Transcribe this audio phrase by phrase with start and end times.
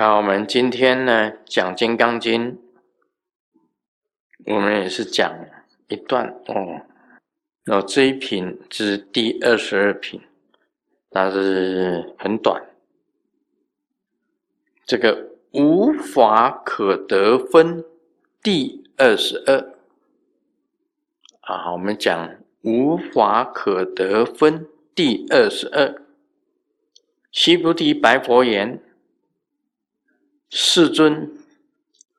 [0.00, 2.52] 那我们今天呢讲《金刚经》，
[4.46, 5.30] 我们也是讲
[5.88, 6.80] 一段哦。
[7.66, 10.22] 那这一品是第二十二品，
[11.10, 12.64] 但是很短。
[14.86, 17.84] 这个无法可得分
[18.42, 19.74] 第二十二
[21.42, 25.94] 啊，我们讲无法可得分第二十二。
[27.30, 28.82] 须菩提白佛言。
[30.52, 31.30] 世尊，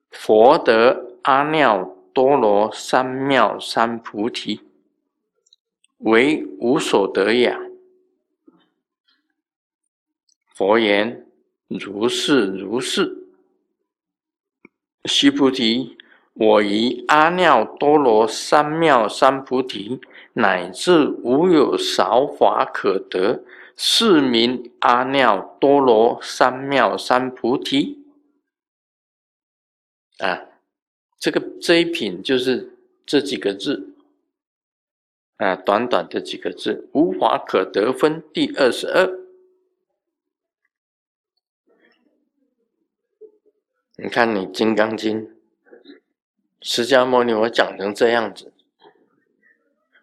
[0.10, 4.62] 佛得阿耨多罗三藐三菩提，
[5.98, 7.54] 为无所得也。
[10.56, 11.26] 佛言：
[11.68, 13.18] 如是如是。
[15.04, 15.98] 须菩提，
[16.34, 20.00] 我于阿耨多罗三藐三菩提，
[20.32, 23.44] 乃至无有少法可得，
[23.76, 28.01] 是名阿耨多罗三藐三菩提。
[30.22, 30.46] 啊，
[31.18, 33.96] 这个这一品就是这几个字，
[35.38, 39.20] 啊，短短的几个字，无法可得分第二十二。
[43.98, 45.28] 你看你《金刚经》，
[46.62, 48.54] 释迦牟尼我讲成这样子，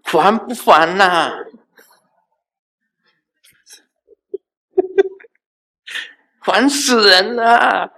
[0.04, 1.32] 烦不烦呐？
[6.42, 7.92] 烦死人了！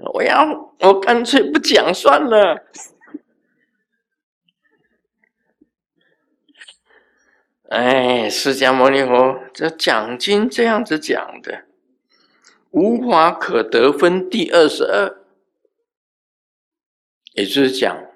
[0.00, 2.64] 我要，我干脆不讲算了。
[7.68, 11.64] 哎，释迦牟尼佛这讲经这样子讲的，
[12.70, 15.18] 无法可得分第二十二，
[17.34, 18.06] 也就是讲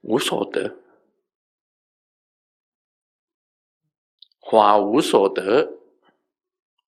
[0.00, 0.76] 无所得，
[4.50, 5.78] 法无所得，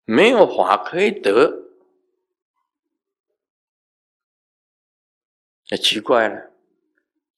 [0.05, 1.60] 没有法可以得。
[5.71, 6.51] 也奇怪了，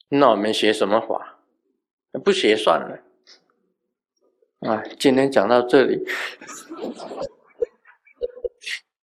[0.08, 1.38] 那我们学什么法？
[2.24, 2.98] 不学算了。
[4.68, 6.06] 啊，今天讲到这里。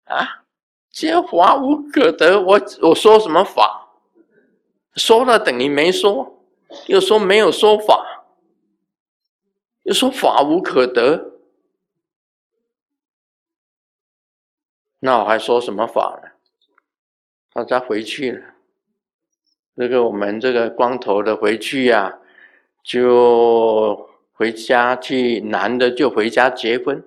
[0.04, 0.44] 啊，
[0.90, 3.90] 这法无可得，我我说什么法？
[4.94, 6.42] 说了等于没说，
[6.86, 8.24] 又说没有说法，
[9.82, 11.38] 又说法无可得，
[15.00, 16.30] 那我还说什么法呢？
[17.52, 18.55] 大家回去了。
[19.76, 22.18] 这个我们这个光头的回去呀，
[22.82, 27.04] 就回家去，男的就回家结婚，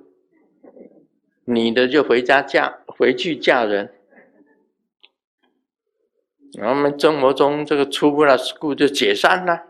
[1.45, 3.91] 女的就回家嫁回去嫁人。
[6.61, 9.63] 我们生活中这个出不了事故就解散了。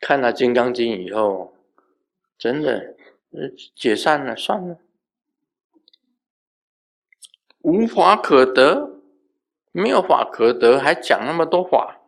[0.00, 1.54] 看了《金刚经》以后，
[2.36, 2.94] 真的，
[3.74, 4.76] 解散了，算了，
[7.62, 8.90] 无法可得。
[9.72, 11.98] 没有法可得，还讲那么多法，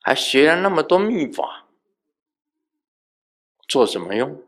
[0.00, 1.66] 还学了那么多秘法，
[3.68, 4.42] 做什么用？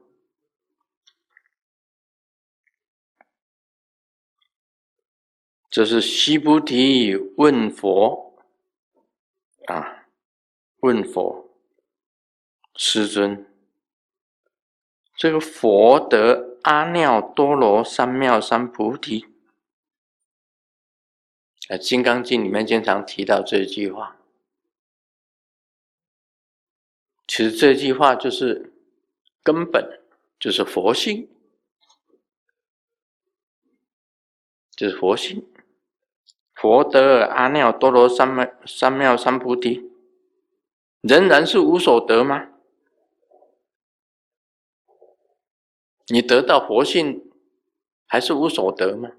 [5.71, 8.35] 这是西菩提问佛
[9.67, 10.07] 啊，
[10.81, 11.51] 问佛，
[12.75, 13.47] 师尊，
[15.15, 19.27] 这个佛得阿耨多罗三藐三菩提。
[21.69, 24.17] 在《金刚经》里面经常提到这句话，
[27.27, 28.73] 其实这句话就是
[29.43, 30.01] 根本，
[30.41, 31.29] 就是佛性，
[34.75, 35.47] 就是佛性。
[36.55, 39.91] 佛得阿耨多罗三藐三藐三菩提，
[41.03, 42.49] 仍然是无所得吗？
[46.07, 47.31] 你得到佛性，
[48.07, 49.11] 还是无所得吗？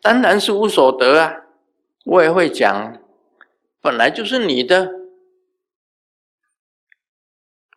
[0.00, 1.48] 当然是无所得啊！
[2.04, 3.00] 我也会讲，
[3.80, 4.90] 本来就是你的，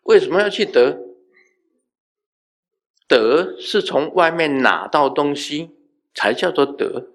[0.02, 1.00] 为什么要去得？
[3.06, 5.76] 得是从外面拿到东西
[6.14, 7.10] 才叫做得，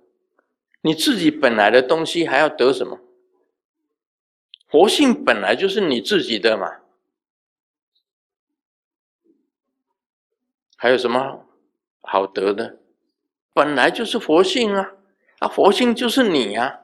[0.82, 3.00] 你自己本来的东西还要得什么？
[4.68, 6.82] 活性本来就是你自己的嘛，
[10.78, 11.48] 还有什么
[12.02, 12.78] 好得的？
[13.52, 14.94] 本来就是佛性啊，
[15.40, 16.79] 啊，佛性就是你呀。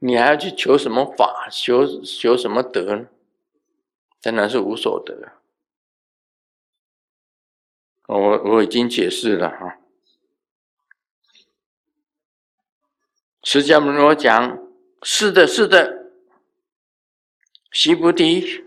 [0.00, 1.48] 你还要去求什么法？
[1.50, 3.06] 求求什么德呢？
[4.22, 5.32] 当然是无所得。
[8.06, 9.78] 我我已经解释了哈。
[13.42, 14.58] 释迦牟尼佛讲：
[15.02, 16.10] 是的，是的，
[17.70, 18.64] 须菩提，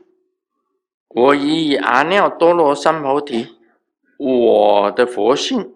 [1.09, 3.57] 我以阿耨多罗三菩提，
[4.17, 5.75] 我的佛性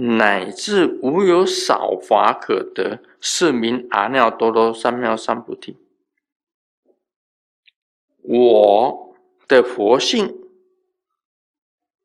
[0.00, 5.76] 乃至无有少法可得，是名阿耨多罗三藐三菩提。
[8.22, 9.16] 我
[9.48, 10.38] 的佛性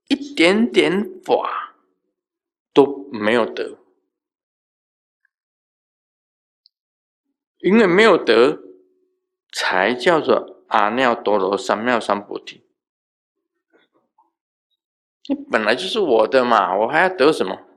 [0.08, 1.76] 一点点法
[2.74, 3.78] 都没有得，
[7.60, 8.60] 因为没有得，
[9.52, 12.64] 才叫做阿耨多罗三藐三菩提。
[15.28, 17.68] 你本来就是我的嘛，我还要得什么？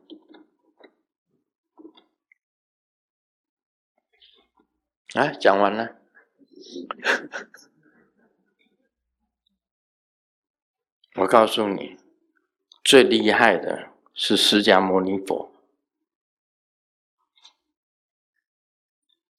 [5.16, 5.96] 啊，讲完了。
[11.14, 11.96] 我告诉你，
[12.84, 15.50] 最厉害的是释迦牟尼佛。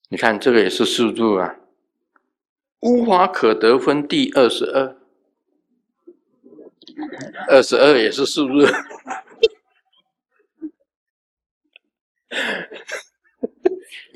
[0.08, 1.56] 你看，这个也是数字啊，
[2.80, 4.96] 无法可得分第二十二，
[7.48, 8.72] 二十二也是数字，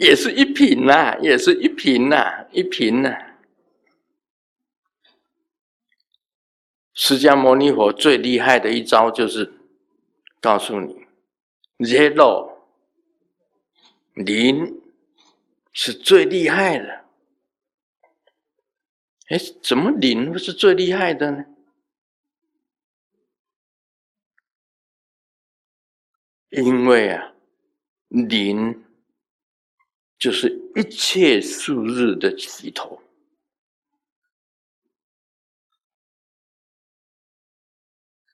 [0.03, 3.17] 也是一品呐，也是一品呐，一品呐。
[6.93, 9.53] 释迦牟尼佛最厉害的一招就是
[10.41, 11.07] 告诉你
[11.79, 12.51] ，zero
[14.15, 14.83] 零
[15.73, 17.05] 是最厉害的。
[19.29, 21.45] 哎，怎么零是最厉害的呢？
[26.51, 27.33] 因为啊，
[28.09, 28.85] 零
[30.23, 33.03] 就是一切数日的起头。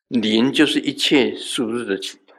[0.08, 2.34] 零就是一切数日的起头。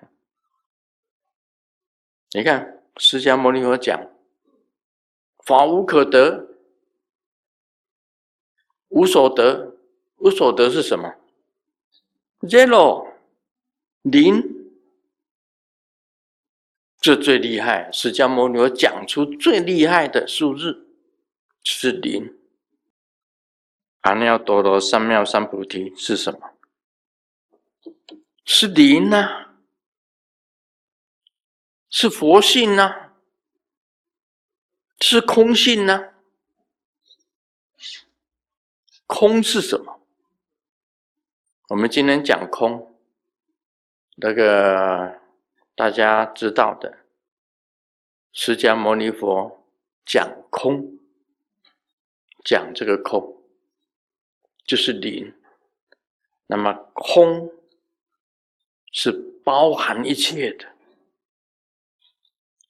[2.30, 4.00] 你看，释迦牟尼佛讲，
[5.44, 6.48] 法无可得，
[8.90, 9.76] 无所得，
[10.18, 11.12] 无所得是什么
[12.42, 13.16] ？zero，
[14.04, 14.49] 零，
[17.00, 17.92] 这最厉害。
[17.92, 20.88] 释迦牟尼佛讲出最厉害的数字
[21.64, 22.38] 是零。
[24.02, 26.52] 阿耨多罗三藐三菩提是什么？
[28.46, 29.50] 是零呐，
[31.90, 33.12] 是佛性呐，
[35.00, 36.14] 是空性呐。
[39.06, 40.00] 空是什么？
[41.68, 42.98] 我们今天讲空，
[44.16, 45.19] 那个
[45.80, 47.06] 大家知道的，
[48.34, 49.66] 释迦牟尼佛
[50.06, 51.00] 讲空，
[52.44, 53.42] 讲这个空
[54.66, 55.34] 就是灵。
[56.48, 57.50] 那么空。
[58.92, 59.12] 是
[59.46, 60.68] 包含一切的，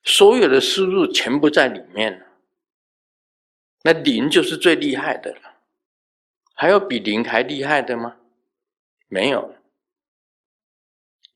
[0.03, 2.27] 所有的输入全部在里面。
[3.83, 5.61] 那零就是最厉害的了，
[6.53, 8.17] 还有比零还厉害的吗？
[9.07, 9.55] 没有，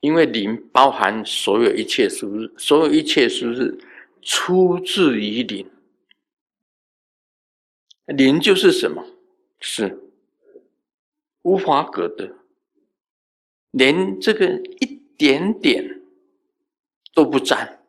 [0.03, 3.79] 因为零包含所有一切输入，所有一切输入
[4.21, 5.71] 出自于零。
[8.07, 9.07] 零就是什么？
[9.61, 9.97] 是
[11.43, 12.35] 无法可得。
[13.71, 14.85] 连这个一
[15.17, 16.01] 点点
[17.13, 17.81] 都不沾，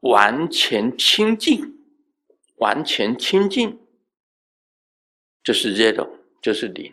[0.00, 1.78] 完全清净，
[2.56, 3.78] 完全清净，
[5.44, 6.10] 就是 zero，
[6.42, 6.92] 就是零。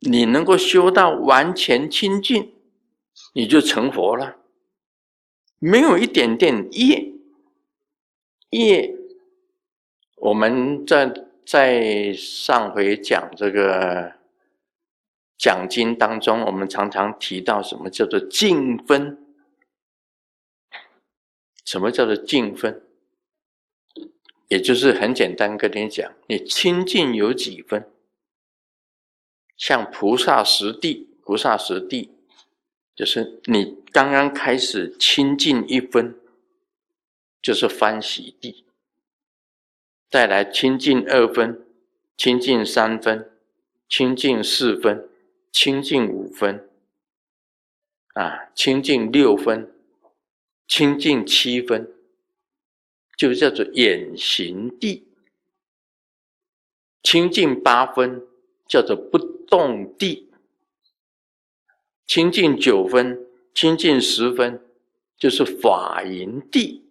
[0.00, 2.52] 你能够修到完全清净，
[3.34, 4.38] 你就成佛了。
[5.58, 7.12] 没有一点点业，
[8.50, 8.94] 业，
[10.16, 11.12] 我们在
[11.46, 14.20] 在上回讲这个。
[15.38, 19.18] 讲经当中，我们常常提到什么叫做净分？
[21.64, 22.80] 什么叫做净分？
[24.46, 27.90] 也就是很简单跟你讲，你清净有几分？
[29.56, 32.12] 像菩萨十地，菩萨十地
[32.94, 36.14] 就是你刚刚开始清净一分，
[37.40, 38.64] 就是欢喜地；
[40.10, 41.64] 再来清净二分，
[42.16, 43.30] 清净三分，
[43.88, 45.08] 清净四分。
[45.54, 46.66] 清净五分，
[48.14, 49.70] 啊，清净六分，
[50.66, 51.92] 清净七分，
[53.18, 55.04] 就叫做眼行地；
[57.02, 58.26] 清净八分，
[58.66, 60.31] 叫做不动地；
[62.12, 64.62] 清净九分，清净十分，
[65.16, 66.84] 就是法营地。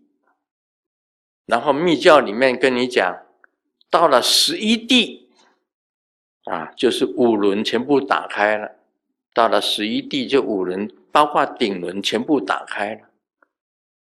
[1.46, 3.24] 然后密教里面跟你讲，
[3.92, 5.30] 到了十一地。
[6.46, 8.78] 啊，就是五轮全部打开了，
[9.32, 13.02] 到了十一地就五轮，包括顶轮全部打开了。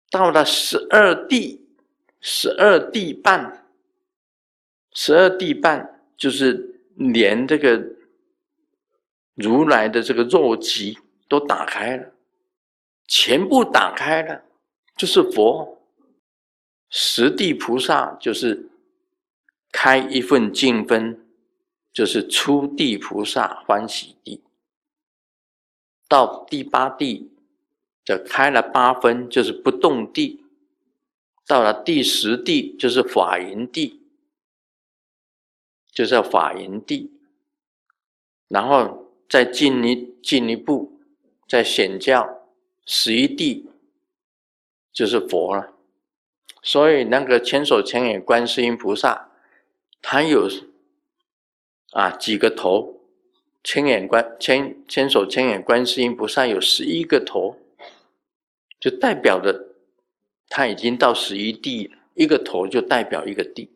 [0.09, 1.67] 到了十二地，
[2.19, 3.67] 十二地半，
[4.93, 7.79] 十二地半就是连这个
[9.35, 10.97] 如来的这个肉极
[11.29, 12.11] 都打开了。
[13.07, 14.43] 全部打开了，
[14.95, 15.79] 就是佛。
[16.89, 18.69] 十地菩萨就是
[19.71, 21.27] 开一份净分，
[21.91, 24.41] 就是初地菩萨欢喜地。
[26.07, 27.31] 到第八地，
[28.03, 30.43] 就开了八分，就是不动地。
[31.45, 34.01] 到了第十地，就是法云地，
[35.91, 37.11] 就叫法云地。
[38.47, 40.99] 然后再进一进一步，
[41.47, 42.47] 再显教
[42.85, 43.69] 十一地，
[44.91, 45.73] 就是佛了。
[46.61, 49.31] 所以那个千手千眼观世音菩萨，
[50.01, 50.49] 他有
[51.91, 52.93] 啊几个头？
[53.63, 57.57] 千眼观千千手千眼观世音菩萨有十一个头，
[58.79, 59.73] 就代表的
[60.47, 63.71] 他已经到十一地，一个头就代表一个地，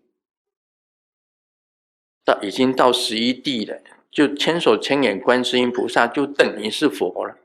[2.23, 7.37] 到已经到十一地了，就千手千眼观世音菩萨就等于是佛了，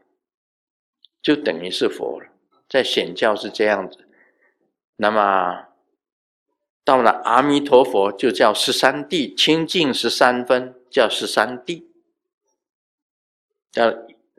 [1.22, 2.26] 就等于是佛了，
[2.68, 4.08] 在显教是这样子。
[4.96, 5.66] 那么
[6.84, 11.88] 到了阿弥陀佛，就叫十三地清净十三分，叫十三地。
[13.72, 13.92] 叫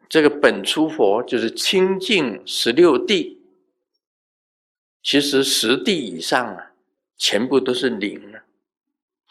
[0.08, 3.42] 这个本初佛就是清净十六地。
[5.04, 6.72] 其实十地以上啊，
[7.18, 8.45] 全部都是零了。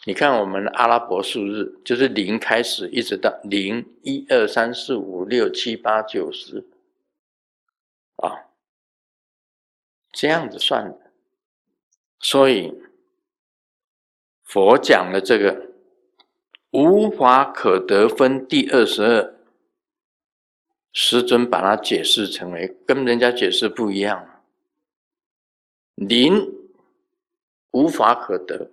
[0.07, 6.63] 你看我们阿拉伯数日，就是零开始，一直到零一二三四五六七八九十，
[8.17, 8.45] 啊，
[10.11, 11.11] 这样子算的。
[12.19, 12.71] 所以，
[14.43, 15.71] 佛讲的这个
[16.69, 19.35] 无法可得分第二十二，
[20.93, 24.43] 师尊把它解释成为跟人家解释不一样。
[25.95, 26.53] 零
[27.71, 28.69] 无法可得，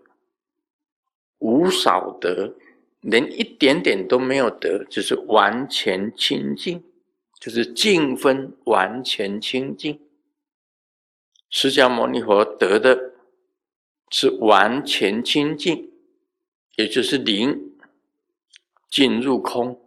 [1.43, 2.55] 无少得，
[3.01, 6.83] 连一点点都没有得，就是完全清净，
[7.39, 10.01] 就是净分完全清净。
[11.51, 13.11] 释迦牟尼佛得的。
[14.15, 15.91] 是完全清净，
[16.77, 17.73] 也就是零
[18.91, 19.81] 进入空，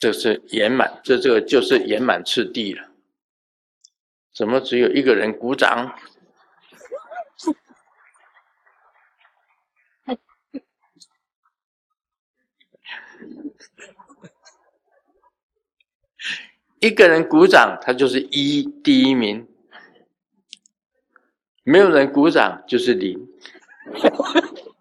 [0.00, 2.88] 这是圆满，这这个就是圆满次第了。
[4.34, 5.96] 怎么只有一个人鼓掌？
[16.80, 19.46] 一个人鼓掌，他就是一第一名；
[21.62, 23.28] 没有人鼓掌，就是零。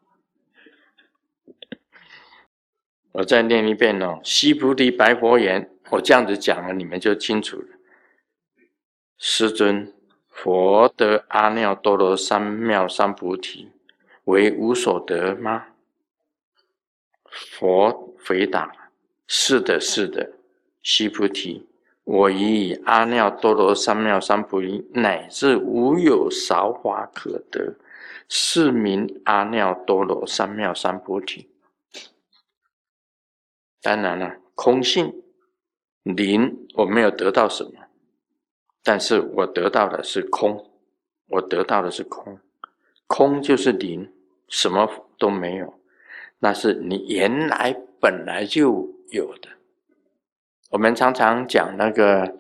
[3.14, 7.68] 我再念一遍哦，西菩提白佛言：“我这样子讲了，你们就清楚了。
[9.18, 9.94] 师尊，
[10.30, 13.70] 佛得阿耨多罗三藐三菩提，
[14.24, 15.68] 为无所得吗？”
[17.32, 18.72] 佛回答
[19.28, 20.32] ：“是的，是的，
[20.84, 21.68] 须菩提。”
[22.04, 27.76] 我已以阿耨多罗三藐三菩提，乃至无有少法可得。
[28.28, 31.50] 是名阿耨多罗三藐三菩提。
[33.82, 35.14] 当然了，空性
[36.04, 37.72] 零，我没有得到什么，
[38.84, 40.72] 但是我得到的是空，
[41.28, 42.40] 我得到的是空，
[43.06, 44.12] 空就是零，
[44.48, 45.74] 什么都没有，
[46.44, 49.50] 那是你原来本来就有的。
[50.72, 52.36] 我们常常讲那个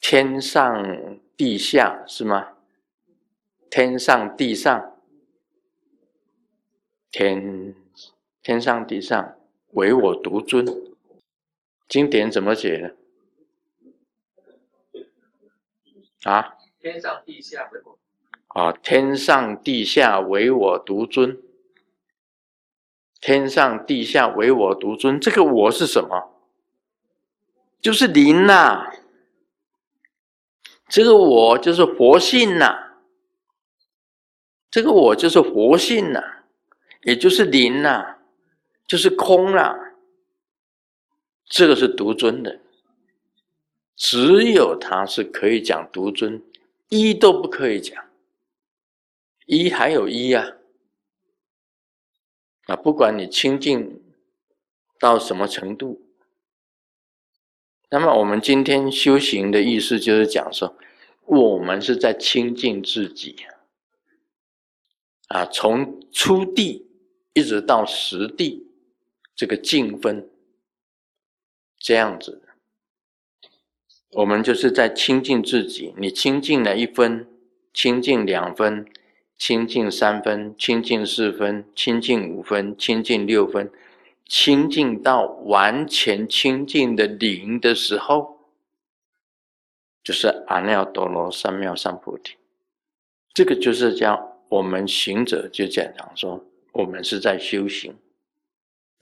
[0.00, 2.52] 天上地下，是吗？
[3.68, 4.96] 天上地上，
[7.10, 7.74] 天
[8.42, 9.36] 天上地上，
[9.72, 10.64] 唯我独尊。
[11.88, 12.90] 经典怎么写呢？
[16.22, 16.56] 啊？
[16.78, 17.98] 天上地下唯我。
[18.46, 21.36] 啊，天上地下唯我独尊。
[23.20, 26.30] 天上地下唯我独尊，这个我是什么？
[27.80, 28.90] 就是灵呐。
[30.88, 32.96] 这个我就是佛性呐。
[34.70, 36.20] 这个我就是佛性呐，
[37.02, 38.16] 也就是灵呐，
[38.86, 39.76] 就是空啦。
[41.44, 42.60] 这个是独尊的，
[43.96, 46.42] 只有他是可以讲独尊，
[46.88, 48.04] 一都不可以讲。
[49.46, 50.56] 一还有一呀，
[52.70, 54.00] 啊，不管你清净
[55.00, 56.00] 到什么程度，
[57.90, 60.76] 那么我们今天修行的意思就是讲说，
[61.26, 63.34] 我们是在清净自己。
[65.26, 66.88] 啊，从初地
[67.32, 68.68] 一直到实地，
[69.34, 70.30] 这个净分
[71.76, 72.40] 这样子，
[74.12, 75.92] 我们就是在清净自己。
[75.98, 77.26] 你清净了一分，
[77.74, 78.86] 清净两分，
[79.40, 83.70] 清净三分，清净四分，清净五分，清净六分，
[84.26, 88.36] 清净到完全清净的零的时候，
[90.04, 92.36] 就是阿耨多罗三藐三菩提。
[93.32, 97.96] 这个就是叫我们行者就讲讲说，我们是在修行。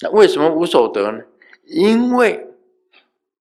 [0.00, 1.18] 那为什么无所得呢？
[1.64, 2.46] 因为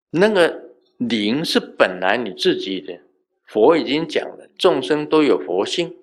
[0.10, 3.00] 那个灵是本来你自己的，
[3.46, 5.96] 佛已经讲了，众生都有佛性，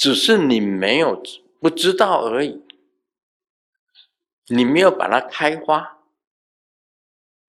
[0.00, 1.22] 只是你没有
[1.60, 2.62] 不知道而已，
[4.46, 5.98] 你没有把它开花，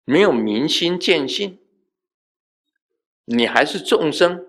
[0.06, 1.60] 没有明心见性，
[3.26, 4.48] 你还是众生。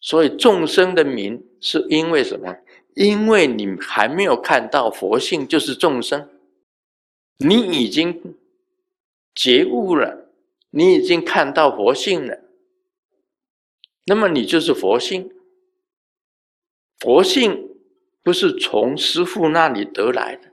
[0.00, 2.56] 所以众生的名是因为什么？
[2.96, 6.28] 因为你还没有看到佛性就是众生，
[7.36, 8.34] 你已经
[9.36, 10.28] 觉悟了，
[10.70, 12.40] 你已经看到佛性了，
[14.06, 15.30] 那么你就是佛性。
[17.04, 17.68] 佛性
[18.22, 20.50] 不是从师父那里得来的，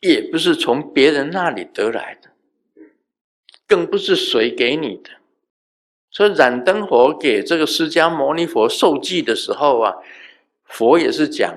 [0.00, 2.30] 也不是从别人那里得来的，
[3.66, 5.10] 更不是谁给你的。
[6.10, 9.94] 所以燃灯佛给这个释迦牟尼佛受记的时候啊。
[10.64, 11.54] 佛也是讲，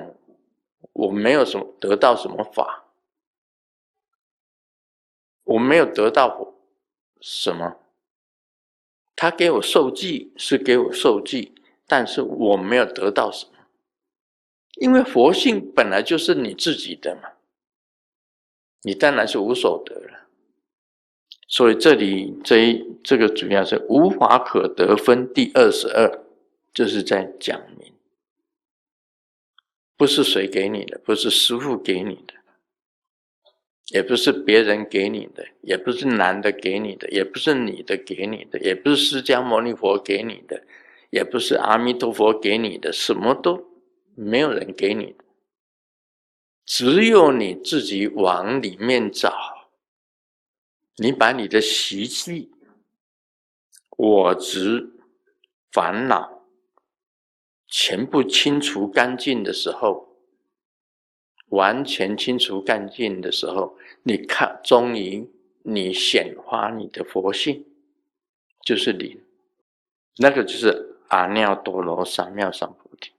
[0.94, 2.86] 我没有什么得到什么法，
[5.46, 6.54] 我没有得到
[7.20, 7.78] 什么。
[9.16, 11.56] 他给我受记是给我受记，
[11.88, 13.54] 但是我没有得到什么，
[14.80, 17.30] 因为佛性本来就是你自己的嘛，
[18.84, 20.28] 你当然是无所得了。
[21.48, 26.24] 所以这里这一这个主要是无法可得分第二十二，
[26.74, 27.92] 就是在讲明。
[29.98, 32.34] 不是谁给你的，不是师傅给你的，
[33.88, 40.64] 也不是别人给你的，也不是男的给你的，也不是女的给你的，也不是释迦牟尼佛给你的，
[41.10, 43.58] 也不是阿弥陀佛给你的，什么都
[44.22, 45.24] 没有人给你的，
[46.66, 49.70] 只有你自己往里面找，
[50.98, 52.52] 你把你的习气、
[53.98, 54.92] 我执、
[55.72, 56.38] 烦恼。
[57.72, 60.18] 全部清除干净的时候，
[61.50, 65.30] 完全清除干净的时候，你看，终于
[65.62, 67.64] 你显化你的佛性，
[68.66, 69.24] 就是灵，
[70.18, 73.12] 那个就是阿耨多罗三藐三菩提。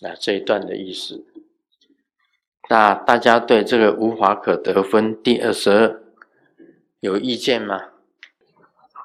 [0.00, 1.24] 那这一段的意思，
[2.68, 6.02] 那大家对这个无法可得分第二十二
[7.00, 7.88] 有意见吗？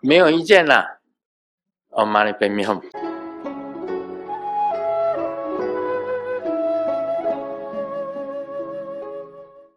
[0.01, 0.99] 没有意见啦。
[1.89, 2.81] 哦，玛尼贝咪吽。